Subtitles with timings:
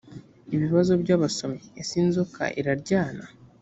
[0.55, 3.25] ibibazo by’abasomyi ese inzoka iraryana‽